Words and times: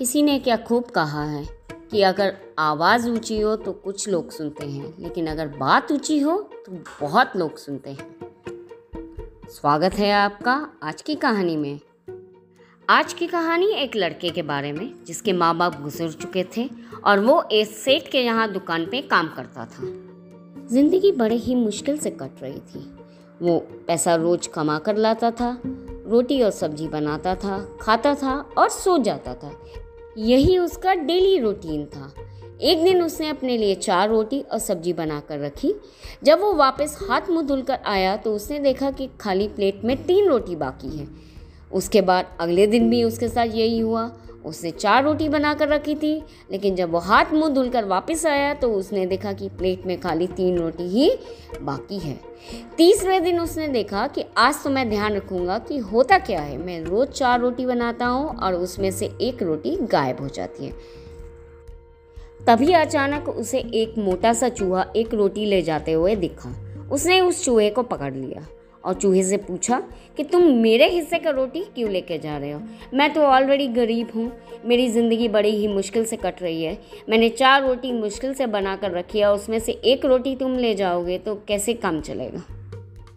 किसी 0.00 0.22
ने 0.22 0.38
क्या 0.38 0.56
खूब 0.56 0.84
कहा 0.84 1.22
है 1.24 1.44
कि 1.90 2.02
अगर 2.02 2.36
आवाज़ 2.58 3.08
ऊँची 3.08 3.38
हो 3.40 3.54
तो 3.56 3.72
कुछ 3.72 4.08
लोग 4.08 4.30
सुनते 4.30 4.66
हैं, 4.66 4.94
लेकिन 4.98 5.26
अगर 5.26 5.48
बात 5.48 5.90
ऊँची 5.92 6.18
हो 6.20 6.36
तो 6.66 6.72
बहुत 7.00 7.32
लोग 7.36 7.56
सुनते 7.58 7.90
हैं। 7.90 8.06
स्वागत 9.50 9.94
है 9.94 10.10
आपका 10.12 10.54
आज 10.82 11.02
की 11.02 11.14
कहानी 11.14 11.56
में। 11.56 11.80
आज 12.88 13.12
की 13.12 13.26
कहानी 13.26 13.70
एक 13.72 13.96
लड़के 13.96 14.30
के 14.30 14.42
बारे 14.42 14.72
में, 14.72 15.04
जिसके 15.04 15.32
माँ 15.32 15.56
बाप 15.56 15.80
गुजर 15.82 16.12
चुके 16.12 16.44
थे 16.56 16.68
और 17.04 17.20
वो 17.20 17.42
एक 17.52 17.68
सेठ 17.68 18.08
के 18.08 18.20
यहाँ 18.20 18.50
दुकान 18.52 18.86
पे 18.86 19.02
काम 19.02 19.28
करता 19.28 19.64
था। 19.64 19.82
ज़िंदगी 20.66 21.12
बड़े 21.12 21.36
ही 21.36 21.54
मुश्किल 21.54 21.98
से 21.98 22.10
कट 22.12 22.42
रही 22.42 22.60
थी। 22.60 22.88
वो 23.42 23.58
पैसा 23.86 24.14
रोज 24.14 24.46
कमा 24.46 24.78
कर 24.78 24.96
लाता 24.96 25.30
था, 25.30 25.56
रोटी 25.64 26.42
और 26.42 26.50
सब्ज़ी 26.50 26.88
बनाता 26.88 27.34
था, 27.34 27.58
खाता 27.80 28.14
था 28.14 28.34
और 28.58 28.68
सो 28.68 28.98
जाता 28.98 29.34
था 29.34 29.52
यही 30.20 30.58
उसका 30.58 30.94
डेली 30.94 31.38
रूटीन 31.38 31.84
था। 31.86 32.12
एक 32.62 32.82
दिन 32.84 33.02
उसने 33.02 33.28
अपने 33.28 33.56
लिए 33.58 33.74
चार 33.74 34.08
रोटी 34.08 34.40
और 34.42 34.58
सब्ज़ी 34.58 34.92
बनाकर 34.92 35.38
रखी। 35.38 35.74
जब 36.24 36.40
वो 36.40 36.52
वापस 36.54 36.98
हाथ 37.02 37.30
मुँह 37.30 37.46
धुलकर 37.46 37.78
आया 37.86 38.16
तो 38.16 38.34
उसने 38.34 38.58
देखा 38.58 38.90
कि 38.90 39.08
खाली 39.20 39.48
प्लेट 39.48 39.84
में 39.84 39.96
तीन 40.04 40.28
रोटी 40.28 40.56
बाकी 40.56 40.96
है। 40.98 41.06
उसके 41.72 42.00
बाद 42.00 42.36
अगले 42.40 42.66
दिन 42.66 42.90
भी 42.90 43.02
उसके 43.04 43.28
साथ 43.28 43.46
यही 43.46 43.78
हुआ। 43.78 44.04
उसने 44.44 44.70
चार 44.70 45.02
रोटी 45.04 45.28
बनाकर 45.28 45.68
रखी 45.68 45.94
थी, 45.94 46.12
लेकिन 46.50 46.76
जब 46.76 46.90
वो 46.92 46.98
हाथ 46.98 47.32
मुँह 47.32 47.54
धुलकर 47.54 47.84
वापस 47.84 48.24
आया 48.26 48.52
तो 48.54 48.72
उसने 48.72 49.06
देखा 49.06 49.32
कि 49.32 49.48
प्लेट 49.48 49.86
में 49.86 49.98
खाली 50.00 50.26
तीन 50.26 50.58
रोटी 50.58 50.88
ही 50.88 51.10
बाकी 51.62 51.98
है। 51.98 52.18
तीसरे 52.76 53.18
दिन 53.20 53.40
उसने 53.40 53.66
देखा 53.68 54.06
कि 54.06 54.24
आज 54.36 54.62
तो 54.64 54.70
मैं 54.70 54.88
ध्यान 54.90 55.14
रखूँगा 55.14 55.58
कि 55.58 55.78
होता 55.78 56.18
क्या 56.18 56.40
है। 56.40 56.56
मैं 56.58 56.80
रोज़ 56.80 57.08
चार 57.08 57.40
रोटी 57.40 57.66
बनाता 57.66 58.06
हूँ 58.06 58.36
और 58.36 58.54
उसमें 58.54 58.90
से 58.90 59.10
एक 59.20 59.42
रोटी 59.42 59.76
गायब 59.82 60.20
हो 60.20 60.28
जाती 60.28 60.66
है। 60.66 60.72
तभी 62.46 62.72
अचानक 62.72 63.28
उसे 63.28 63.58
एक 63.74 63.98
मोटा 63.98 64.32
सा 64.32 64.48
चूहा 64.48 64.86
एक 64.96 65.14
रोटी 65.14 65.44
ले 65.46 65.60
जाते 65.62 65.92
हुए 65.92 66.14
दिखा। 66.16 66.54
उसने 66.92 67.20
उस 67.20 67.44
चूहे 67.44 67.68
को 67.70 67.82
पकड़ 67.82 68.12
लिया। 68.14 68.46
और 68.84 68.94
चूहे 68.94 69.22
से 69.24 69.36
पूछा 69.38 69.78
कि 70.16 70.24
तुम 70.24 70.42
मेरे 70.52 70.88
हिस्से 70.90 71.18
का 71.18 71.30
रोटी 71.30 71.60
क्यों 71.74 71.90
लेके 71.90 72.18
जा 72.18 72.36
रहे 72.36 72.52
हो? 72.52 72.60
मैं 72.94 73.12
तो 73.14 73.22
ऑलरेडी 73.22 73.66
गरीब 73.68 74.12
हूँ। 74.14 74.30
मेरी 74.66 74.88
ज़िंदगी 74.88 75.28
बड़ी 75.28 75.50
ही 75.50 75.68
मुश्किल 75.68 76.04
से 76.04 76.16
कट 76.16 76.42
रही 76.42 76.62
है। 76.62 76.78
मैंने 77.08 77.28
चार 77.30 77.62
रोटी 77.62 77.92
मुश्किल 77.92 78.34
से 78.34 78.46
बना 78.46 78.76
कर 78.76 78.90
रखी 78.90 79.18
है 79.18 79.32
उसमें 79.32 79.58
से 79.58 79.72
एक 79.72 80.04
रोटी 80.04 80.34
तुम 80.36 80.56
ले 80.56 80.74
जाओगे 80.74 81.18
तो 81.18 81.34
कैसे 81.48 81.74
काम 81.74 82.00
चलेगा? 82.00 82.42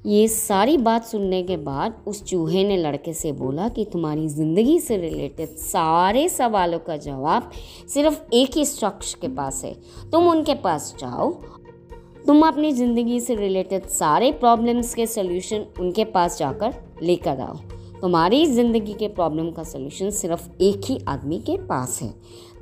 ये 0.05 0.27
सारी 0.27 0.77
बात 0.77 1.05
सुनने 1.05 1.41
के 1.43 1.57
बाद 1.57 2.03
उस 2.07 2.23
चूहे 2.23 2.63
ने 2.63 2.77
लड़के 2.77 3.13
से 3.13 3.31
बोला 3.31 3.67
कि 3.69 3.85
तुम्हारी 3.85 4.27
ज़िंदगी 4.27 4.79
से 4.79 4.97
रिलेटेड 4.97 5.49
सारे 5.49 6.27
सवालों 6.29 6.79
का 6.79 6.97
जवाब 6.97 7.51
सिर्फ़ 7.89 8.19
एक 8.33 8.57
ही 8.57 8.65
शख्स 8.65 9.13
के 9.13 9.27
पास 9.27 9.61
है। 9.65 9.73
तुम 10.11 10.27
उनके 10.29 10.53
पास 10.55 10.93
जाओ 10.99 11.31
तुम 12.27 12.45
अपनी 12.47 12.71
ज़िंदगी 12.71 13.19
से 13.19 13.35
रिलेटेड 13.35 13.85
सारे 13.85 14.31
प्रॉब्लम्स 14.31 14.93
के 14.95 15.05
सल्यूशन 15.05 15.65
उनके 15.79 16.03
पास 16.05 16.37
जाकर 16.37 16.73
लेकर 17.03 17.39
आओ। 17.39 17.55
तुम्हारी 18.01 18.45
ज़िंदगी 18.45 18.93
के 18.93 19.07
प्रॉब्लम 19.07 19.49
का 19.51 19.63
सल्यूशन 19.63 20.09
सिर्फ़ 20.09 20.47
एक 20.61 20.85
ही 20.85 20.97
आदमी 21.07 21.39
के 21.39 21.57
पास 21.57 21.99
है। 22.01 22.13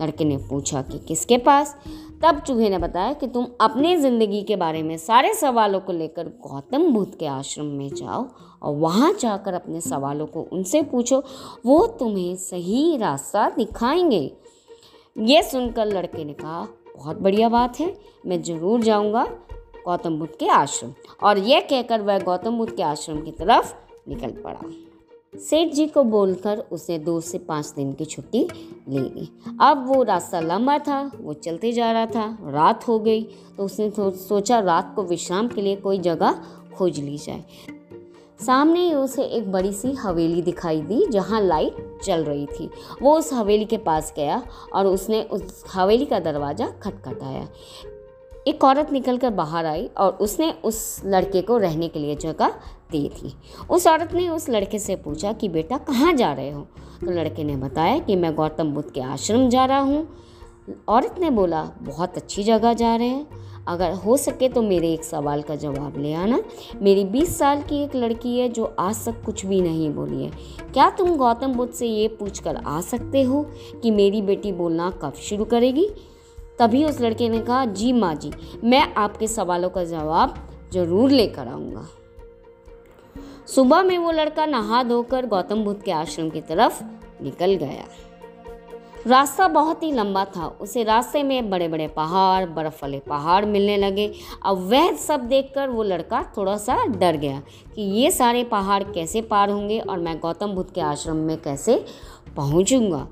लड़के 0.01 0.25
ने 0.25 0.37
पूछा 0.39 0.81
कि 0.81 0.99
किसके 0.99 1.37
पास? 1.37 1.75
तब 2.23 2.39
चूहे 2.39 2.69
ने 2.69 2.77
बताया 2.77 3.13
कि 3.13 3.27
तुम 3.27 3.47
अपने 3.61 3.95
ज़िंदगी 3.97 4.41
के 4.41 4.55
बारे 4.55 4.81
में 4.83 4.95
सारे 4.97 5.33
सवालों 5.33 5.79
को 5.79 5.93
लेकर 5.93 6.27
गौतम 6.43 6.91
बुद्ध 6.93 7.13
के 7.15 7.25
आश्रम 7.25 7.65
में 7.67 7.89
जाओ 7.89 8.27
और 8.61 8.75
वहाँ 8.75 9.13
जाकर 9.13 9.53
अपने 9.53 9.81
सवालों 9.81 10.25
को 10.25 10.41
उनसे 10.53 10.81
पूछो। 10.81 11.23
वो 11.65 11.85
तुम्हें 11.99 12.35
सही 12.35 12.97
रास्ता 12.97 13.49
दिखाएँगे। 13.49 14.31
ये 15.15 15.41
सुनकर 15.43 15.85
लड़के 15.85 16.25
ने 16.25 16.33
कहा, 16.33 16.67
बहुत 16.97 17.21
बढ़िया 17.21 17.49
बात 17.49 17.79
है, 17.79 17.93
मैं 18.25 18.41
ज़रूर 18.43 18.81
जाऊँगा। 18.81 19.25
गौतम 19.85 20.19
बुद्ध 20.19 20.33
के 20.35 20.47
आश्रम। 20.49 20.93
और 21.23 21.37
यह 21.39 21.59
कहकर 21.61 22.01
वह 22.01 22.19
गौतम 22.19 22.57
बुद्ध 22.57 22.71
के 22.73 22.83
आश्रम 22.83 23.21
की 23.21 23.31
तरफ़ 23.31 23.73
निकल 24.09 24.31
पड़ा। 24.43 24.61
सेठ 25.33 25.73
जी 25.73 25.85
को 25.87 26.03
बोलकर 26.03 26.57
उसने 26.71 26.97
दो 26.99 27.19
से 27.21 27.37
पाँच 27.39 27.67
दिन 27.67 27.91
की 27.93 28.05
छुट्टी 28.05 28.39
ले 28.89 28.99
ली। 28.99 29.27
अब 29.61 29.85
वो 29.87 30.01
रास्ता 30.03 30.39
लंबा 30.39 30.77
था, 30.79 31.11
वो 31.15 31.33
चलते 31.33 31.71
जा 31.71 31.91
रहा 31.91 32.05
था, 32.05 32.37
रात 32.43 32.87
हो 32.87 32.97
गई 32.99 33.21
तो 33.57 33.65
उसने 33.65 33.91
सोचा 34.19 34.59
रात 34.61 34.93
को 34.95 35.03
विश्राम 35.03 35.47
के 35.47 35.61
लिए 35.61 35.75
कोई 35.77 35.99
जगह 35.99 36.41
खोज 36.75 36.99
ली 36.99 37.17
जाए। 37.17 37.43
सामने 38.41 38.79
ही 38.79 38.93
उसे 38.93 39.23
एक 39.23 39.51
बड़ी 39.51 39.71
सी 39.73 39.91
हवेली 39.93 40.41
दिखाई 40.41 40.81
दी, 40.81 41.05
जहाँ 41.07 41.41
लाइट 41.41 41.99
चल 42.03 42.23
रही 42.23 42.45
थी। 42.49 42.69
वो 43.01 43.17
उस 43.17 43.31
हवेली 43.33 43.65
के 43.65 43.77
पास 43.79 44.13
गया 44.15 44.41
और 44.73 44.87
उसने 44.87 45.21
उस 45.23 45.63
हवेली 45.73 46.05
का 46.05 46.19
दरवाज़ा 46.19 46.67
खटखटाया। 46.83 47.47
एक 48.47 48.63
औरत 48.63 48.91
निकल 48.91 49.17
कर 49.17 49.29
बाहर 49.29 49.65
आई 49.65 49.89
और 49.97 50.11
उसने 50.11 50.51
उस 50.51 51.01
लड़के 51.05 51.41
को 51.41 51.57
रहने 51.57 51.87
के 51.87 51.99
लिए 51.99 52.15
जगह 52.15 52.47
दी 52.91 53.09
थी। 53.09 53.33
उस 53.69 53.87
औरत 53.87 54.13
ने 54.13 54.29
उस 54.29 54.49
लड़के 54.49 54.79
से 54.79 54.95
पूछा 54.95 55.33
कि, 55.33 55.49
बेटा, 55.49 55.77
कहाँ 55.77 56.13
जा 56.13 56.33
रहे 56.33 56.51
हो? 56.51 56.61
तो 57.05 57.11
लड़के 57.11 57.43
ने 57.43 57.55
बताया 57.55 57.99
कि, 57.99 58.15
मैं 58.15 58.35
गौतम 58.35 58.71
बुद्ध 58.71 58.89
के 58.89 59.01
आश्रम 59.01 59.49
जा 59.49 59.65
रहा 59.65 59.79
हूँ। 59.79 60.07
औरत 60.87 61.15
ने 61.19 61.29
बोला, 61.29 61.71
बहुत 61.81 62.15
अच्छी 62.15 62.43
जगह 62.43 62.73
जा 62.73 62.95
रहे 62.95 63.07
हैं। 63.07 63.27
अगर 63.67 63.93
हो 63.93 64.17
सके 64.17 64.49
तो 64.49 64.61
मेरे 64.61 64.93
एक 64.93 65.03
सवाल 65.03 65.41
का 65.41 65.55
जवाब 65.55 65.93
ले 65.97 66.13
आना। 66.13 66.43
मेरी 66.81 67.05
20 67.05 67.37
साल 67.37 67.61
की 67.61 67.83
एक 67.83 67.95
लड़की 67.95 68.39
है 68.39 68.49
जो 68.49 68.75
आज 68.79 69.05
तक 69.05 69.23
कुछ 69.25 69.45
भी 69.45 69.61
नहीं 69.61 69.93
बोली 69.93 70.23
है। 70.23 70.31
क्या 70.73 70.89
तुम 70.89 71.15
गौतम 71.15 71.53
बुद्ध 71.53 71.73
से 71.73 71.87
ये 71.87 72.07
पूछ 72.07 72.39
कर 72.39 72.55
आ 72.55 72.81
सकते 72.81 73.21
हो 73.21 73.45
कि 73.83 73.91
मेरी 73.91 74.21
बेटी 74.21 74.51
बोलना 74.51 74.89
कब 74.89 75.13
शुरू 75.13 75.45
करेगी? 75.45 75.89
तभी 76.59 76.83
उस 76.85 76.99
लड़के 77.01 77.29
ने 77.29 77.39
कहा, 77.39 77.65
जी 77.65 77.91
माँ 77.93 78.13
जी, 78.15 78.31
मैं 78.63 78.93
आपके 78.95 79.27
सवालों 79.27 79.69
का 79.69 79.83
जवाब 79.83 80.35
ज़रूर 80.73 81.11
लेकर 81.11 81.47
आऊँगा। 81.47 81.87
सुबह 83.47 83.81
में 83.83 83.97
वो 83.97 84.11
लड़का 84.11 84.45
नहा 84.45 84.83
धोकर 84.83 85.25
गौतम 85.25 85.63
बुद्ध 85.63 85.81
के 85.81 85.91
आश्रम 85.91 86.29
की 86.29 86.41
तरफ़ 86.41 86.83
निकल 87.23 87.53
गया। 87.55 87.85
रास्ता 89.07 89.47
बहुत 89.47 89.83
ही 89.83 89.91
लंबा 89.91 90.23
था। 90.25 90.47
उसे 90.61 90.83
रास्ते 90.83 91.21
में 91.23 91.49
बड़े 91.49 91.67
बड़े 91.67 91.87
पहाड़ 91.87 92.45
बर्फ़ 92.45 92.79
वाले 92.81 92.99
पहाड़ 92.99 93.45
मिलने 93.45 93.77
लगे। 93.77 94.05
अब 94.45 94.57
वह 94.71 94.91
सब 94.97 95.21
देखकर 95.21 95.69
वो 95.69 95.83
लड़का 95.83 96.21
थोड़ा 96.37 96.55
सा 96.57 96.75
डर 96.87 97.17
गया 97.17 97.41
कि 97.75 97.81
ये 97.81 98.11
सारे 98.11 98.43
पहाड़ 98.43 98.83
कैसे 98.83 99.21
पार 99.21 99.49
होंगे 99.49 99.79
और 99.79 99.99
मैं 99.99 100.17
गौतम 100.19 100.53
बुद्ध 100.53 100.69
के 100.71 100.81
आश्रम 100.81 101.15
में 101.17 101.37
कैसे 101.37 101.83
पहुंचूँगा। 102.35 103.07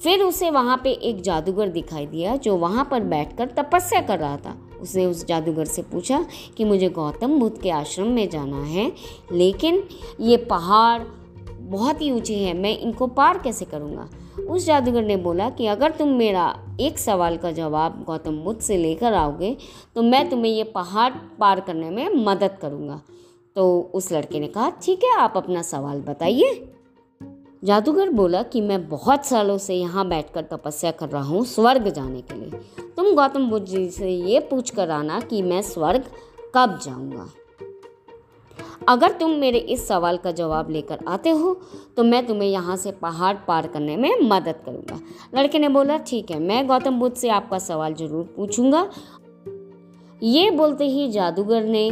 फिर 0.00 0.22
उसे 0.22 0.50
वहाँ 0.50 0.80
पे 0.84 0.90
एक 0.90 1.20
जादूगर 1.22 1.68
दिखाई 1.68 2.06
दिया 2.06 2.36
जो 2.36 2.56
वहाँ 2.56 2.86
पर 2.90 3.00
बैठकर 3.04 3.48
तपस्या 3.56 4.00
कर 4.00 4.18
रहा 4.18 4.36
था। 4.36 4.56
उसने 4.80 5.04
उस 5.06 5.26
जादूगर 5.26 5.64
से 5.64 5.82
पूछा 5.82 6.24
कि 6.56 6.64
मुझे 6.64 6.88
गौतम 6.88 7.38
बुद्ध 7.38 7.60
के 7.62 7.70
आश्रम 7.70 8.06
में 8.06 8.28
जाना 8.30 8.62
है, 8.64 8.90
लेकिन 9.32 9.82
ये 10.20 10.36
पहाड़ 10.46 11.02
बहुत 11.60 12.00
ही 12.02 12.10
ऊँचे 12.10 12.36
हैं, 12.36 12.54
मैं 12.54 12.78
इनको 12.78 13.06
पार 13.08 13.38
कैसे 13.38 13.64
करूँगा? 13.64 14.08
उस 14.40 14.66
जादूगर 14.66 15.02
ने 15.02 15.16
बोला 15.18 15.48
कि 15.50 15.66
अगर 15.66 15.90
तुम 15.90 16.08
मेरा 16.08 16.54
एक 16.80 16.98
सवाल 16.98 17.36
का 17.36 17.50
जवाब 17.52 18.02
गौतम 18.06 18.36
बुद्ध 18.36 18.60
से 18.60 18.76
लेकर 18.76 19.14
आओगे 19.14 19.56
तो 19.96 20.02
मैं 20.02 20.28
तुम्हें 20.30 20.52
ये 20.52 20.64
पहाड़ 20.64 21.12
पार 21.40 21.60
करने 21.60 21.90
में 21.90 22.08
मदद 22.16 22.58
करूँगा। 22.62 23.00
तो 23.56 23.90
उस 23.94 24.12
लड़के 24.12 24.40
ने 24.40 24.46
कहा, 24.46 24.70
ठीक 24.72 25.04
है, 25.04 25.16
आप 25.18 25.32
अपना 25.36 25.62
सवाल 25.62 26.00
बताइए। 26.00 26.52
जादूगर 27.62 28.10
बोला 28.10 28.42
कि 28.42 28.60
मैं 28.60 28.88
बहुत 28.88 29.26
सालों 29.26 29.56
से 29.58 29.74
यहाँ 29.74 30.06
बैठकर 30.08 30.42
तपस्या 30.52 30.90
कर 30.90 31.08
रहा 31.08 31.22
हूँ 31.22 31.44
स्वर्ग 31.46 31.88
जाने 31.88 32.20
के 32.22 32.34
लिए। 32.34 32.60
तुम 32.96 33.14
गौतम 33.14 33.48
बुद्ध 33.50 33.66
जी 33.66 33.88
से 33.90 34.10
ये 34.10 34.40
पूछ 34.40 34.70
कर 34.70 34.90
आना 34.90 35.20
कि 35.20 35.42
मैं 35.42 35.60
स्वर्ग 35.62 36.04
कब 36.54 36.78
जाऊँगा। 36.84 37.28
अगर 38.88 39.12
तुम 39.12 39.30
मेरे 39.30 39.58
इस 39.58 39.86
सवाल 39.88 40.16
का 40.16 40.30
जवाब 40.32 40.70
लेकर 40.70 40.98
आते 41.08 41.30
हो 41.30 41.54
तो 41.96 42.04
मैं 42.04 42.26
तुम्हें 42.26 42.48
यहाँ 42.48 42.76
से 42.76 42.90
पहाड़ 42.92 43.36
पार 43.48 43.66
करने 43.66 43.96
में 43.96 44.20
मदद 44.22 44.62
करूँगा। 44.66 45.00
लड़के 45.34 45.58
ने 45.58 45.68
बोला, 45.68 45.96
ठीक 45.98 46.30
है, 46.30 46.38
मैं 46.38 46.66
गौतम 46.68 46.98
बुद्ध 47.00 47.16
से 47.16 47.28
आपका 47.30 47.58
सवाल 47.60 47.94
ज़रूर 47.94 48.24
पूछूँगा। 48.36 48.88
ये 50.22 50.50
बोलते 50.50 50.84
ही 50.86 51.10
जादूगर 51.12 51.64
ने 51.64 51.90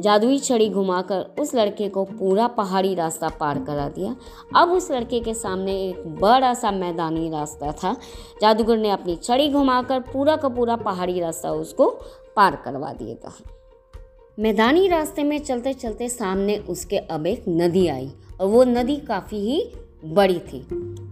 जादुई 0.00 0.38
छड़ी 0.38 0.68
घुमाकर 0.68 1.20
उस 1.40 1.54
लड़के 1.54 1.88
को 1.88 2.04
पूरा 2.04 2.46
पहाड़ी 2.48 2.94
रास्ता 2.94 3.28
पार 3.30 3.58
करा 3.64 3.88
दिया। 3.88 4.14
अब 4.56 4.70
उस 4.70 4.90
लड़के 4.90 5.20
के 5.20 5.34
सामने 5.34 5.74
एक 5.80 6.06
बड़ा 6.20 6.52
सा 6.54 6.70
मैदानी 6.70 7.28
रास्ता 7.30 7.72
था। 7.72 7.96
जादूगर 8.42 8.78
ने 8.78 8.90
अपनी 8.90 9.16
छड़ी 9.16 9.48
घुमाकर 9.48 10.00
पूरा 10.02 10.36
का 10.36 10.48
पूरा 10.48 10.76
पहाड़ी 10.76 11.20
रास्ता 11.20 11.52
उसको 11.52 11.88
पार 12.36 12.56
करवा 12.56 12.92
दिया 12.92 13.14
था। 13.14 13.32
मैदानी 14.38 14.86
रास्ते 14.88 15.22
में 15.22 15.38
चलते 15.38 15.72
चलते 15.72 16.08
सामने 16.08 16.56
उसके 16.68 16.96
अब 16.96 17.26
एक 17.26 17.44
नदी 17.48 17.86
आई 17.88 18.10
और 18.40 18.46
वो 18.46 18.64
नदी 18.64 18.96
काफ़ी 18.96 19.38
ही 19.38 19.62
बड़ी 20.04 20.38
थी। 20.38 20.60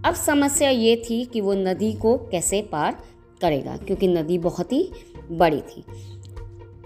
अब 0.06 0.14
समस्या 0.14 0.70
ये 0.70 0.96
थी 1.10 1.24
कि 1.24 1.40
वो 1.40 1.54
नदी 1.54 1.92
को 1.92 2.16
कैसे 2.30 2.60
पार 2.62 2.96
करेगा, 3.40 3.76
क्योंकि 3.76 4.08
नदी 4.08 4.38
बहुत 4.38 4.72
ही 4.72 4.90
बड़ी 5.32 5.60
थी। 5.60 5.84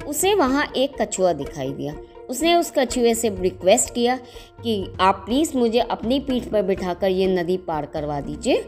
उसे 0.06 0.34
वहाँ 0.34 0.72
एक 0.76 1.02
कछुआ 1.02 1.32
दिखाई 1.32 1.72
दिया। 1.72 1.94
उसने 2.31 2.54
उस 2.54 2.72
कछुए 2.78 3.14
से 3.14 3.28
रिक्वेस्ट 3.28 3.94
किया 3.94 4.16
कि 4.64 4.93
आप 5.00 5.22
प्लीज़ 5.26 5.56
मुझे 5.56 5.78
अपनी 5.78 6.20
पीठ 6.20 6.44
पर 6.44 6.62
बिठाकर 6.62 7.08
ये 7.08 7.26
नदी 7.26 7.56
पार 7.56 7.87
करवा 7.87 8.20
दीजिए। 8.20 8.64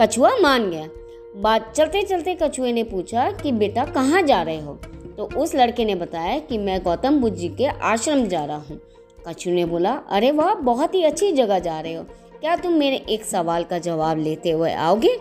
कछुआ 0.00 0.36
मान 0.36 0.70
गया। 0.70 0.88
बात 1.36 1.72
चलते 1.72 2.02
चलते 2.02 2.38
कछुए 2.42 2.72
ने 2.72 2.82
पूछा 2.82 3.30
कि 3.30 3.52
बेटा 3.52 3.84
कहाँ 3.84 4.22
जा 4.22 4.42
रहे 4.42 4.60
हो? 4.60 4.80
तो 5.16 5.28
उस 5.36 5.54
लड़के 5.54 5.84
ने 5.84 5.94
बताया 5.94 6.38
कि 6.38 6.58
मैं 6.58 6.82
गौतम 6.82 7.20
बुद्ध 7.20 7.36
जी 7.36 7.48
के 7.48 7.66
आश्रम 7.66 8.26
जा 8.26 8.44
रहा 8.44 8.56
हूँ। 8.56 8.80
कछुए 9.28 9.52
ने 9.52 9.64
बोला, 9.64 9.92
अरे 10.10 10.30
वाह, 10.30 10.54
बहुत 10.54 10.94
ही 10.94 11.04
अच्छी 11.04 11.32
जगह 11.32 11.58
जा 11.58 11.80
रहे 11.80 11.94
हो। 11.94 12.04
क्या 12.40 12.56
तुम 12.56 12.72
मेरे 12.72 12.96
एक 12.96 13.24
सवाल 13.24 13.64
का 13.64 13.78
जवाब 13.78 14.18
लेते 14.18 14.50
हुए 14.50 14.72
आओगे? 14.72 15.18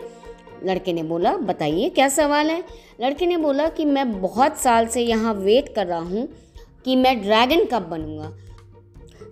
लड़के 0.64 0.94
ने 0.94 1.04
बोला, 1.04 1.38
बताइए, 1.38 1.90
क्या 1.90 2.10
सवाल 2.10 2.50
है? 2.50 2.64
लड़के 3.02 3.26
ने 3.26 3.38
बोला 3.38 3.68
कि, 3.68 3.86
मैं 3.86 4.22
बहुत 4.22 4.58
साल 4.58 4.88
से 4.88 5.02
यहाँ 5.02 5.34
वेट 5.34 5.76
कर 5.76 5.88
रहा 5.88 6.00
हूँ 6.00 6.30
कि 6.86 6.96
मैं 6.96 7.22
ड्रैगन 7.22 7.66
कब 7.66 7.82
बनूँगा। 7.82 8.32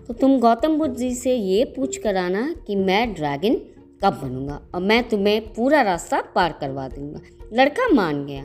तो 0.08 0.14
तुम 0.14 0.40
गौतम 0.40 0.78
बुद्ध 0.78 0.96
जी 0.96 1.16
से 1.16 1.36
ये 1.36 1.66
पूछ 1.66 1.98
कर 1.98 2.16
आना 2.16 2.56
कि, 2.68 2.76
मैं 2.76 3.14
ड्रैगन 3.14 3.56
कब 4.04 4.20
बनूँगा 4.24 4.62
और 4.76 4.82
मैं 4.82 5.10
तुम्हें 5.10 5.54
पूरा 5.54 5.82
रास्ता 5.82 6.22
पार 6.22 6.58
करवा 6.62 6.88
दूँगा। 6.88 7.20
लड़का 7.54 7.88
मान 7.88 8.26
गया 8.26 8.44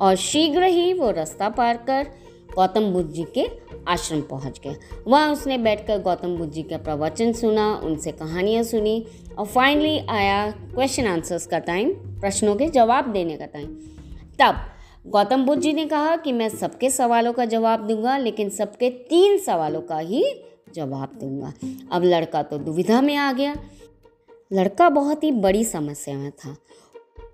और 0.00 0.16
शीघ्र 0.16 0.62
ही 0.62 0.92
वो 0.92 1.10
रास्ता 1.10 1.48
पार 1.48 1.76
कर 1.76 2.06
गौतम 2.58 2.92
बुद्ध 2.92 3.10
जी 3.12 3.24
के 3.34 3.46
आश्रम 3.88 4.20
पहुँच 4.20 4.60
गया 4.64 4.74
वहाँ 5.06 5.32
उसने 5.32 5.58
बैठकर 5.58 6.00
गौतम 6.02 6.36
बुद्ध 6.36 6.52
जी 6.52 6.62
का 6.62 6.78
प्रवचन 6.78 7.32
सुना, 7.32 7.74
उनसे 7.84 8.12
कहानियाँ 8.12 8.62
सुनी 8.62 9.04
और 9.38 9.46
फाइनली 9.46 9.98
आया 9.98 10.50
क्वेश्चन 10.50 11.06
आंसर्स 11.06 11.46
का 11.46 11.58
टाइम 11.58 11.92
प्रश्नों 12.20 12.56
के 12.56 12.68
जवाब 12.68 13.12
देने 13.12 13.36
का 13.36 13.46
टाइम 13.46 13.66
तब 14.40 14.56
गौतम 15.06 15.44
बुद्ध 15.46 15.62
जी 15.62 15.72
ने 15.72 15.86
कहा 15.86 16.16
कि 16.16 16.32
मैं 16.32 16.48
सबके 16.48 16.90
सवालों 16.90 17.32
का 17.32 17.44
जवाब 17.44 17.86
दूँगा, 17.86 18.16
लेकिन 18.18 18.48
सबके 18.50 18.90
तीन 18.90 19.38
सवालों 19.38 19.80
का 19.80 19.98
ही 19.98 20.24
जवाब 20.74 21.18
दूँगा। 21.20 21.52
अब 21.92 22.04
लड़का 22.04 22.42
तो 22.42 22.58
दुविधा 22.58 23.00
में 23.00 23.16
आ 23.16 23.32
गया। 23.32 23.54
लड़का 24.52 24.88
बहुत 24.88 25.24
ही 25.24 25.30
बड़ी 25.30 25.64
समस्या 25.64 26.16
में 26.18 26.30
था। 26.30 26.56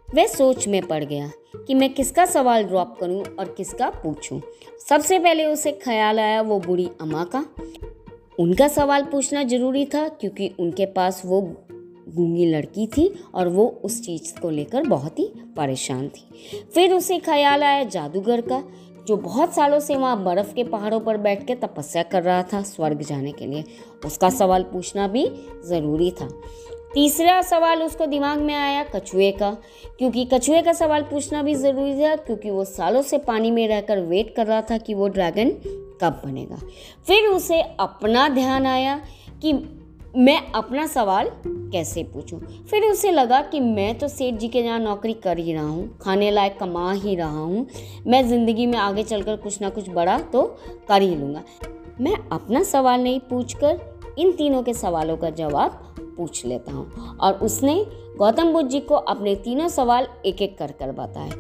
वह 0.09 0.27
सोच 0.27 0.69
में 0.69 0.83
पड़ 0.83 1.05
गया 1.05 1.31
कि 1.67 1.75
मैं 1.75 1.95
किसका 1.95 2.25
सवाल 2.27 2.65
ड्रॉप 2.65 2.97
करूँ 3.01 3.25
और 3.25 3.55
किसका 3.57 3.91
पूछूँ। 3.91 4.43
सबसे 4.89 5.19
पहले 5.19 5.47
उसे 5.47 5.73
ख्याल 5.73 6.21
आया 6.21 6.43
वो 6.43 6.61
बुढ़ी 6.61 6.91
अम्मा 7.01 7.25
का। 7.25 7.45
उनका 8.39 8.69
सवाल 8.69 9.03
पूछना 9.03 9.43
ज़रूरी 9.43 9.85
था 9.85 10.09
क्योंकि 10.09 10.51
उनके 10.61 10.87
पास 10.87 11.23
वो 11.25 11.41
गूँगी 12.09 12.47
लड़की 12.47 12.87
थी 12.87 13.15
और 13.35 13.49
वो 13.49 13.81
उस 13.85 14.03
चीज़ 14.03 14.41
को 14.41 14.51
लेकर 14.51 14.83
बहुत 14.83 15.19
ही 15.19 15.33
परेशान 15.57 16.09
थी। 16.09 16.29
फिर 16.75 16.93
उसे 16.93 17.19
ख्याल 17.19 17.63
आया 17.63 17.85
जादूगर 17.85 18.41
का, 18.41 18.63
जो 19.07 19.17
बहुत 19.17 19.55
सालों 19.55 19.81
से 19.81 19.97
वहाँ 19.97 20.25
बर्फ़ 20.25 20.55
के 20.55 20.65
पहाड़ों 20.65 21.01
पर 21.01 21.17
बैठ 21.17 21.47
के 21.47 21.55
तपस्या 21.55 22.03
कर 22.03 22.23
रहा 22.23 22.43
था 22.43 22.63
स्वर्ग 22.63 23.03
जाने 23.03 23.33
के 23.33 23.47
लिए। 23.47 23.65
उसका 24.05 24.31
सवाल 24.31 24.63
पूछना 24.63 25.09
भी 25.09 25.27
ज़रूरी 25.67 26.11
था। 26.11 26.29
तीसरा 26.95 27.41
सवाल 27.43 27.83
उसको 27.83 28.07
दिमाग 28.07 28.39
में 28.39 28.55
आया 28.55 28.83
कछुए 28.85 29.31
का, 29.33 29.51
क्योंकि 29.99 30.25
कछुए 30.33 30.61
का 30.63 30.73
सवाल 30.73 31.03
पूछना 31.03 31.43
भी 31.43 31.55
ज़रूरी 31.55 31.95
था, 31.95 32.15
क्योंकि 32.17 32.51
वो 32.51 32.65
सालों 32.65 33.03
से 33.03 33.19
पानी 33.21 33.51
में 33.51 33.67
रहकर 33.69 34.01
वेट 34.01 34.35
कर 34.37 34.47
रहा 34.47 34.61
था 34.63 34.79
कि 34.79 34.95
वो 34.95 35.09
ड्रैगन 35.09 35.51
कब 36.01 36.21
बनेगा। 36.25 36.57
फिर 37.07 37.27
उसे 37.29 37.61
अपना 37.61 38.29
ध्यान 38.29 38.67
आया 38.67 39.01
कि 39.43 39.53
मैं 40.17 40.39
अपना 40.53 40.87
सवाल 40.87 41.31
कैसे 41.47 42.03
पूछूँ। 42.05 42.41
फिर 42.71 42.83
उसे 42.83 43.11
लगा 43.11 43.41
कि 43.43 43.61
मैं 43.61 43.97
तो 43.99 44.09
सेठ 44.09 44.35
जी 44.35 44.49
के 44.49 44.61
यहाँ 44.61 44.79
नौकरी 44.81 45.13
कर 45.15 45.39
ही 45.39 45.53
रहा 45.53 45.65
हूँ, 45.65 45.99
खाने 46.03 46.31
लायक 46.31 46.59
कमा 46.59 46.93
ही 46.93 47.15
रहा 47.17 47.39
हूँ। 47.39 47.67
मैं 48.07 48.27
ज़िंदगी 48.29 48.67
में 48.67 48.79
आगे 48.79 49.03
चलकर 49.03 49.37
कुछ 49.37 49.61
ना 49.63 49.69
कुछ 49.71 49.89
बड़ा 49.91 50.19
तो 50.33 50.43
कर 50.89 51.03
ही 51.03 51.15
लूँगा। 51.15 51.43
मैं 52.01 52.15
अपना 52.33 52.63
सवाल 52.63 53.03
नहीं 53.03 53.21
पूछकर 53.21 54.15
इन 54.19 54.33
तीनों 54.33 54.63
के 54.63 54.75
सवालों 54.75 55.17
का 55.17 55.31
जवाब 55.33 55.94
पूछ 56.17 56.45
लेता 56.47 56.73
हूँ। 56.73 57.17
और 57.19 57.39
उसने 57.39 57.75
गौतम 58.19 58.53
बुद्ध 58.53 58.69
जी 58.71 58.81
को 58.81 58.95
अपने 58.95 59.35
तीनों 59.37 59.69
सवाल 59.69 60.07
एक 60.27 60.43
एक 60.43 60.57
कर 60.59 60.73
कर 60.73 60.93
बताए। 60.93 61.31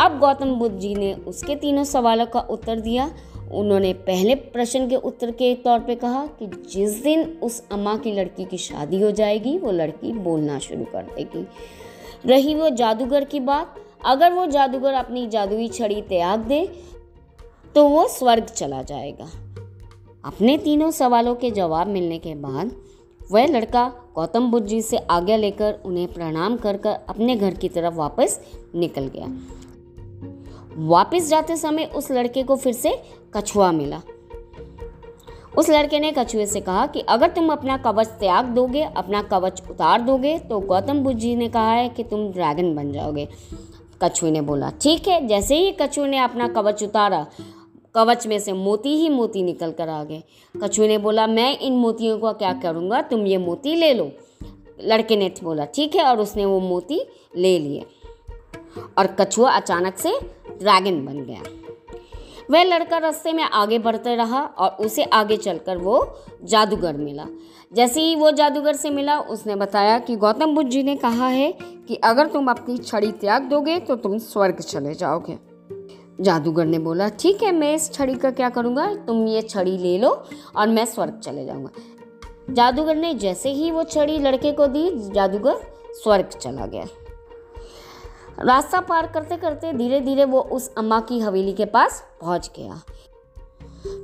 अब 0.00 0.18
गौतम 0.20 0.54
बुद्ध 0.54 0.78
जी 0.78 0.94
ने 0.94 1.12
उसके 1.26 1.56
तीनों 1.56 1.84
सवालों 1.84 2.26
का 2.26 2.40
उत्तर 2.40 2.80
दिया। 2.80 3.10
उन्होंने 3.52 3.92
पहले 4.02 4.34
प्रश्न 4.34 4.88
के 4.88 4.96
उत्तर 4.96 5.30
के 5.30 5.54
तौर 5.54 5.80
पे 5.80 5.94
कहा 5.94 6.24
कि 6.38 6.46
जिस 6.68 7.02
दिन 7.02 7.22
उस 7.42 7.62
अम्मा 7.72 7.96
की 7.96 8.12
लड़की 8.12 8.44
की 8.44 8.58
शादी 8.58 9.00
हो 9.00 9.10
जाएगी, 9.10 9.56
वो 9.58 9.70
लड़की 9.72 10.12
बोलना 10.12 10.58
शुरू 10.58 10.84
कर 10.84 11.02
देगी। 11.16 11.46
रही 12.26 12.54
वो 12.54 12.68
जादूगर 12.70 13.24
की 13.24 13.40
बात। 13.40 13.74
अगर 14.06 14.32
वो 14.32 14.46
जादूगर 14.46 14.94
अपनी 14.94 15.26
जादुई 15.26 15.68
छड़ी 15.68 16.00
त्याग 16.02 16.40
दे 16.40 16.66
तो 17.74 17.86
वो 17.88 18.06
स्वर्ग 18.08 18.44
चला 18.46 18.82
जाएगा। 18.82 19.28
अपने 20.24 20.56
तीनों 20.58 20.90
सवालों 20.90 21.34
के 21.34 21.50
जवाब 21.50 21.86
मिलने 21.86 22.18
के 22.18 22.34
बाद 22.34 22.70
वह 23.32 23.46
लड़का 23.46 23.92
गौतम 24.14 24.50
बुद्ध 24.50 24.66
जी 24.66 24.80
से 24.82 24.96
आज्ञा 24.96 25.36
लेकर 25.36 25.78
उन्हें 25.84 26.12
प्रणाम 26.12 26.56
कर 26.56 26.76
कर 26.76 26.98
अपने 27.08 27.36
घर 27.36 27.54
की 27.54 27.68
तरफ़ 27.68 27.94
वापस 27.94 28.40
निकल 28.74 29.06
गया। 29.06 29.26
वापस 30.88 31.28
जाते 31.28 31.56
समय 31.56 31.84
उस 31.84 32.10
लड़के 32.10 32.42
को 32.42 32.56
फिर 32.56 32.72
से 32.72 33.02
कछुआ 33.34 33.70
मिला। 33.72 34.00
उस 35.56 35.70
लड़के 35.70 35.98
ने 36.00 36.12
कछुए 36.18 36.46
से 36.46 36.60
कहा 36.60 36.86
कि 36.86 37.00
अगर 37.00 37.30
तुम 37.30 37.52
अपना 37.52 37.76
कवच 37.76 38.06
त्याग 38.20 38.44
दोगे, 38.44 38.82
अपना 38.82 39.22
कवच 39.22 39.62
उतार 39.70 40.00
दोगे 40.00 40.38
तो 40.38 40.60
गौतम 40.60 41.02
बुद्ध 41.02 41.18
जी 41.18 41.34
ने 41.36 41.48
कहा 41.48 41.72
है 41.72 41.88
कि 41.88 42.04
तुम 42.04 42.28
ड्रैगन 42.28 42.74
बन 42.74 42.92
जाओगे। 42.92 43.28
कछुए 44.02 44.30
ने 44.30 44.40
बोला, 44.40 44.70
ठीक 44.80 45.08
है, 45.08 45.26
जैसे 45.26 45.56
ही 45.56 45.70
कछुए 45.80 46.08
ने 46.08 46.18
अपना 46.18 46.48
कवच 46.48 46.82
उतारा 46.82 47.26
कवच 47.94 48.26
में 48.26 48.38
से 48.38 48.52
मोती 48.52 48.96
ही 48.96 49.08
मोती 49.08 49.42
निकल 49.42 49.70
कर 49.70 49.88
आ 49.88 50.04
गए। 50.04 50.22
कछुए 50.62 50.88
ने 50.88 50.98
बोला, 50.98 51.26
मैं 51.26 51.58
इन 51.58 51.72
मोतियों 51.72 52.18
को 52.18 52.32
क्या 52.32 52.52
करूँगा? 52.52 53.02
तुम 53.02 53.26
ये 53.26 53.38
मोती 53.38 53.74
ले 53.74 53.94
लो। 53.94 54.12
लड़के 54.80 55.16
ने 55.16 55.34
बोला, 55.42 55.64
ठीक 55.64 55.96
है। 55.96 56.04
और 56.04 56.20
उसने 56.20 56.44
वो 56.44 56.60
मोती 56.60 57.00
ले 57.36 57.58
लिए। 57.58 57.86
और 58.98 59.06
कछुआ 59.06 59.50
अचानक 59.50 59.98
से 59.98 60.10
ड्रैगन 60.48 61.06
बन 61.06 61.20
गया। 61.20 61.42
वह 62.50 62.64
लड़का 62.64 62.98
रास्ते 62.98 63.32
में 63.32 63.44
आगे 63.44 63.78
बढ़ते 63.78 64.16
रहा 64.16 64.40
और 64.40 64.70
उसे 64.84 65.04
आगे 65.04 65.36
चलकर 65.36 65.76
वो 65.76 66.18
जादूगर 66.44 66.96
मिला। 66.96 67.26
जैसे 67.72 68.00
ही 68.00 68.16
वो 68.16 68.30
जादूगर 68.30 68.72
से 68.72 68.90
मिला, 68.90 69.20
उसने 69.20 69.56
बताया 69.56 69.98
कि 69.98 70.16
गौतम 70.16 70.54
बुद्ध 70.54 70.70
जी 70.70 70.82
ने 70.82 70.96
कहा 70.96 71.28
है 71.28 71.58
कि 71.88 71.94
अगर 71.94 72.26
तुम 72.26 72.50
अपनी 72.50 72.78
छड़ी 72.78 73.12
त्याग 73.12 73.42
दोगे 73.42 73.78
तो 73.78 73.96
तुम 73.96 74.18
स्वर्ग 74.18 74.60
चले 74.60 74.94
जाओगे। 74.94 75.53
जादूगर 76.20 76.66
ने 76.66 76.78
बोला, 76.78 77.08
ठीक 77.08 77.42
है, 77.42 77.52
मैं 77.52 77.74
इस 77.74 77.92
छड़ी 77.92 78.14
का 78.14 78.30
क्या 78.30 78.48
करूँगा? 78.48 78.94
तुम 78.94 79.26
ये 79.26 79.42
छड़ी 79.42 79.76
ले 79.78 79.96
लो 79.98 80.10
और 80.56 80.68
मैं 80.68 80.84
स्वर्ग 80.84 81.18
चले 81.18 81.44
जाऊँगा। 81.44 81.70
जादूगर 82.50 82.96
ने 82.96 83.14
जैसे 83.14 83.50
ही 83.50 83.70
वो 83.70 83.82
छड़ी 83.82 84.18
लड़के 84.18 84.52
को 84.52 84.66
दी, 84.66 84.90
जादूगर 85.10 85.60
स्वर्ग 85.94 86.28
चला 86.28 86.66
गया। 86.66 86.84
रास्ता 88.40 88.80
पार 88.80 89.06
करते 89.06 89.36
करते 89.36 89.72
धीरे 89.72 90.00
धीरे 90.00 90.24
वो 90.24 90.40
उस 90.40 90.74
अम्मा 90.78 91.00
की 91.00 91.20
हवेली 91.20 91.52
के 91.52 91.64
पास 91.64 92.02
पहुँच 92.20 92.50
गया। 92.58 92.80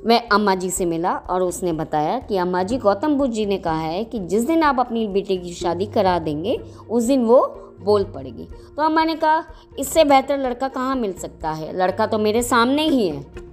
मैं 0.06 0.28
अम्मा 0.28 0.54
जी 0.54 0.70
से 0.70 0.84
मिला 0.84 1.14
और 1.30 1.42
उसने 1.42 1.72
बताया 1.72 2.18
कि 2.18 2.36
अम्मा 2.36 2.62
जी, 2.62 2.78
गौतम 2.78 3.14
बुद्ध 3.14 3.32
जी 3.34 3.46
ने 3.46 3.58
कहा 3.58 3.80
है 3.80 4.04
कि 4.04 4.18
जिस 4.18 4.46
दिन 4.46 4.62
आप 4.62 4.80
अपनी 4.80 5.06
बेटे 5.08 5.36
की 5.36 5.52
शादी 5.52 5.86
करा 5.86 6.18
देंगे, 6.18 6.56
उस 6.90 7.04
दिन 7.04 7.24
वो 7.24 7.40
बोल 7.84 8.04
पड़ेगी। 8.04 8.44
तो 8.76 8.82
अम्मा 8.82 9.04
ने 9.04 9.14
कहा, 9.14 9.44
इससे 9.78 10.04
बेहतर 10.04 10.38
लड़का 10.38 10.68
कहाँ 10.68 10.96
मिल 10.96 11.12
सकता 11.12 11.50
है? 11.50 11.76
लड़का 11.76 12.06
तो 12.06 12.18
मेरे 12.18 12.42
सामने 12.42 12.88
ही 12.88 13.08
है। 13.08 13.50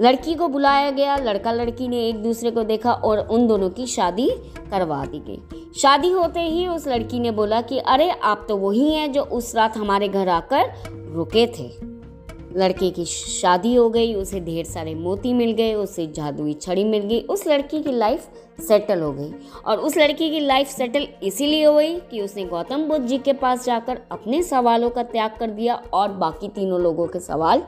लड़की 0.00 0.34
को 0.34 0.48
बुलाया 0.48 0.90
गया 0.90 1.16
लड़का 1.16 1.52
लड़की 1.52 1.88
ने 1.88 2.08
एक 2.08 2.22
दूसरे 2.22 2.50
को 2.50 2.62
देखा 2.62 2.92
और 2.92 3.18
उन 3.18 3.46
दोनों 3.46 3.70
की 3.70 3.86
शादी 3.86 4.30
करवा 4.70 5.04
दी 5.04 5.18
गई। 5.18 5.70
शादी 5.76 6.10
होते 6.10 6.40
ही 6.40 6.68
उस 6.68 6.88
लड़की 6.88 7.20
ने 7.20 7.30
बोला 7.30 7.60
कि, 7.60 7.78
अरे, 7.78 8.10
आप 8.10 8.46
तो 8.48 8.56
वही 8.56 8.94
हैं 8.94 9.12
जो 9.12 9.22
उस 9.22 9.54
रात 9.54 9.76
हमारे 9.76 10.08
घर 10.08 10.28
आकर 10.28 10.72
रुके 11.12 11.46
थे। 11.46 11.87
लड़के 12.58 12.90
की 12.90 13.04
शादी 13.04 13.74
हो 13.74 13.88
गई, 13.90 14.14
उसे 14.14 14.40
ढेर 14.40 14.64
सारे 14.64 14.94
मोती 14.94 15.32
मिल 15.32 15.52
गए, 15.52 15.74
उसे 15.74 16.06
जादुई 16.06 16.52
छड़ी 16.54 16.84
मिल 16.84 17.02
गई, 17.02 17.20
उस 17.20 17.46
लड़की 17.46 17.82
की 17.82 17.92
लाइफ 17.92 18.28
सेटल 18.60 19.00
हो 19.00 19.12
गई। 19.12 19.32
और 19.66 19.78
उस 19.78 19.96
लड़की 19.96 20.30
की 20.30 20.40
लाइफ 20.40 20.68
सेटल 20.68 21.06
इसीलिए 21.22 21.64
हो 21.64 21.74
गई 21.74 21.94
कि 22.00 22.20
उसने 22.20 22.44
गौतम 22.44 22.88
बुद्ध 22.88 23.04
जी 23.06 23.18
के 23.18 23.32
पास 23.32 23.64
जाकर 23.64 24.00
अपने 24.12 24.42
सवालों 24.42 24.90
का 24.90 25.02
त्याग 25.02 25.36
कर 25.40 25.50
दिया 25.50 25.74
और 25.92 26.08
बाकी 26.14 26.48
तीनों 26.48 26.80
लोगों 26.80 27.06
के 27.06 27.20
सवाल 27.20 27.62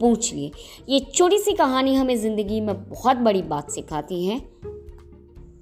पूछ 0.00 0.32
लिए। 0.34 0.50
ये 0.88 1.00
छोटी 1.14 1.38
सी 1.38 1.52
कहानी 1.52 1.94
हमें 1.94 2.16
ज़िंदगी 2.16 2.60
में 2.60 2.74
बहुत 2.84 3.16
बड़ी 3.16 3.42
बात 3.42 3.70
सिखाती 3.70 4.24
है। 4.26 4.40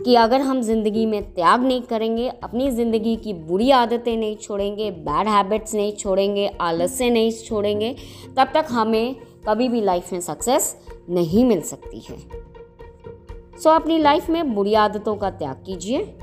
कि 0.01 0.15
अगर 0.15 0.41
हम 0.41 0.61
ज़िंदगी 0.63 1.07
में 1.07 1.23
त्याग 1.35 1.63
नहीं 1.63 1.83
करेंगे 1.83 2.29
अपनी 2.29 2.71
ज़िंदगी 2.71 3.17
की 3.17 3.33
बुरी 3.33 3.71
आदतें 3.71 4.17
नहीं 4.17 4.37
छोड़ेंगे 4.37 4.91
बैड 4.91 5.29
हैबिट्स 5.29 5.75
नहीं 5.75 5.93
छोड़ेंगे 5.93 6.47
आलस्य 6.61 7.11
नहीं 7.11 7.31
छोड़ेंगे 7.33 7.95
तब 8.37 8.51
तक 8.55 8.67
हमें 8.71 9.15
कभी 9.49 9.69
भी 9.69 9.81
लाइफ 9.81 10.13
में 10.13 10.21
सक्सेस 10.21 10.77
नहीं 11.11 11.45
मिल 11.45 11.61
सकती 11.61 12.01
है। 12.01 12.19
सो 12.19 13.69
so, 13.71 13.75
अपनी 13.77 13.99
लाइफ 13.99 14.31
में 14.31 14.55
बुरी 14.55 14.75
आदतों 14.75 15.17
का 15.17 15.31
त्याग 15.31 15.63
कीजिए। 15.67 16.19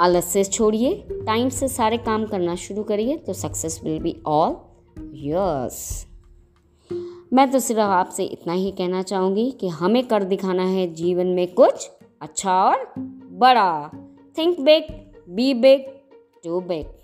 आलस्य 0.00 0.44
छोड़िए 0.44 0.94
टाइम 1.26 1.48
से 1.48 1.68
सारे 1.68 1.96
काम 1.98 2.26
करना 2.26 2.54
शुरू 2.56 2.82
करिए 2.82 3.16
तो 3.16 3.32
success 3.32 3.80
will 3.84 3.98
be 3.98 4.16
all 4.26 4.56
yes 5.24 6.06
मैं 7.32 7.50
तो 7.50 7.58
सिर्फ़ 7.58 7.80
आपसे 7.80 8.24
इतना 8.24 8.52
ही 8.52 8.70
कहना 8.70 9.02
चाहूँगी 9.02 9.50
कि 9.50 9.68
हमें 9.68 10.06
कर 10.06 10.24
दिखाना 10.24 10.64
है 10.64 10.86
जीवन 10.94 11.26
में 11.26 11.46
कुछ 11.54 11.90
अच्छा 12.22 12.52
और 12.64 12.94
बड़ा। 13.32 13.90
Think 14.38 14.60
big 14.60 14.84
be 15.28 15.54
big 15.54 15.86
to 16.44 16.60
back 16.60 17.01